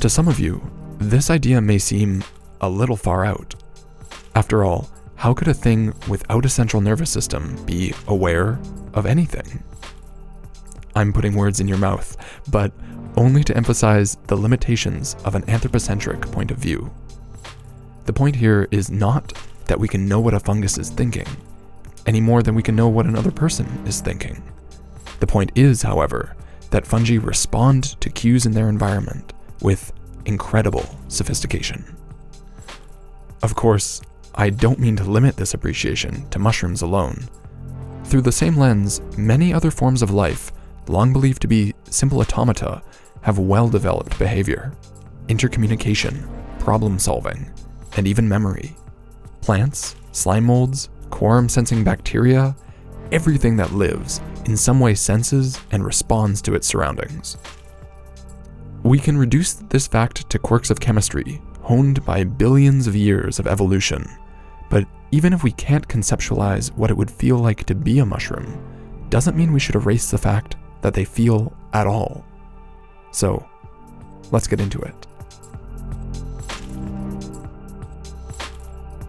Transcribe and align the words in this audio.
To 0.00 0.08
some 0.08 0.28
of 0.28 0.38
you, 0.38 0.62
this 0.98 1.28
idea 1.28 1.60
may 1.60 1.78
seem 1.78 2.22
a 2.60 2.68
little 2.68 2.96
far 2.96 3.24
out. 3.24 3.54
After 4.34 4.64
all, 4.64 4.88
how 5.16 5.34
could 5.34 5.48
a 5.48 5.54
thing 5.54 5.92
without 6.08 6.44
a 6.44 6.48
central 6.48 6.80
nervous 6.80 7.10
system 7.10 7.56
be 7.66 7.92
aware 8.06 8.60
of 8.94 9.06
anything? 9.06 9.62
I'm 10.94 11.12
putting 11.12 11.34
words 11.34 11.58
in 11.58 11.66
your 11.66 11.78
mouth, 11.78 12.16
but 12.50 12.72
only 13.16 13.42
to 13.44 13.56
emphasize 13.56 14.16
the 14.28 14.36
limitations 14.36 15.16
of 15.24 15.34
an 15.34 15.48
anthropocentric 15.50 16.20
point 16.30 16.52
of 16.52 16.58
view. 16.58 16.92
The 18.06 18.12
point 18.12 18.36
here 18.36 18.68
is 18.70 18.90
not 18.90 19.32
that 19.66 19.80
we 19.80 19.88
can 19.88 20.06
know 20.08 20.20
what 20.20 20.34
a 20.34 20.40
fungus 20.40 20.78
is 20.78 20.90
thinking, 20.90 21.26
any 22.06 22.20
more 22.20 22.42
than 22.42 22.54
we 22.54 22.62
can 22.62 22.76
know 22.76 22.88
what 22.88 23.06
another 23.06 23.32
person 23.32 23.66
is 23.86 24.00
thinking. 24.00 24.42
The 25.18 25.26
point 25.26 25.50
is, 25.56 25.82
however, 25.82 26.36
that 26.70 26.86
fungi 26.86 27.16
respond 27.16 28.00
to 28.00 28.10
cues 28.10 28.46
in 28.46 28.52
their 28.52 28.68
environment 28.68 29.32
with 29.62 29.92
incredible 30.24 30.84
sophistication. 31.08 31.96
Of 33.42 33.54
course, 33.54 34.02
I 34.34 34.50
don't 34.50 34.78
mean 34.78 34.96
to 34.96 35.04
limit 35.04 35.36
this 35.36 35.54
appreciation 35.54 36.28
to 36.30 36.38
mushrooms 36.38 36.82
alone. 36.82 37.28
Through 38.04 38.22
the 38.22 38.32
same 38.32 38.56
lens, 38.56 39.00
many 39.16 39.52
other 39.52 39.70
forms 39.70 40.02
of 40.02 40.10
life, 40.10 40.52
long 40.88 41.12
believed 41.12 41.42
to 41.42 41.48
be 41.48 41.74
simple 41.90 42.20
automata, 42.20 42.82
have 43.22 43.38
well 43.38 43.68
developed 43.68 44.18
behavior, 44.18 44.72
intercommunication, 45.28 46.28
problem 46.58 46.98
solving, 46.98 47.50
and 47.96 48.06
even 48.06 48.28
memory. 48.28 48.76
Plants, 49.40 49.96
slime 50.12 50.44
molds, 50.44 50.88
quorum 51.10 51.48
sensing 51.48 51.84
bacteria, 51.84 52.54
everything 53.12 53.56
that 53.56 53.72
lives 53.72 54.20
in 54.46 54.56
some 54.56 54.80
way 54.80 54.94
senses 54.94 55.60
and 55.70 55.84
responds 55.84 56.40
to 56.42 56.54
its 56.54 56.66
surroundings. 56.66 57.36
We 58.82 58.98
can 58.98 59.18
reduce 59.18 59.54
this 59.54 59.86
fact 59.86 60.28
to 60.30 60.38
quirks 60.38 60.70
of 60.70 60.80
chemistry, 60.80 61.42
honed 61.60 62.04
by 62.04 62.24
billions 62.24 62.86
of 62.86 62.96
years 62.96 63.38
of 63.38 63.46
evolution. 63.46 64.08
But 64.70 64.86
even 65.10 65.32
if 65.32 65.42
we 65.42 65.52
can't 65.52 65.88
conceptualize 65.88 66.70
what 66.72 66.90
it 66.90 66.96
would 66.96 67.10
feel 67.10 67.38
like 67.38 67.64
to 67.64 67.74
be 67.74 67.98
a 67.98 68.06
mushroom, 68.06 68.62
doesn't 69.10 69.36
mean 69.36 69.52
we 69.52 69.60
should 69.60 69.74
erase 69.74 70.10
the 70.10 70.18
fact 70.18 70.56
that 70.82 70.94
they 70.94 71.04
feel 71.04 71.52
at 71.72 71.86
all. 71.86 72.24
So, 73.10 73.46
let's 74.30 74.46
get 74.46 74.60
into 74.60 74.80
it. 74.80 75.06